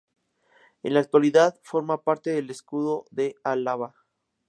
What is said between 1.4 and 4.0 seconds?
forma parte del escudo de Álava.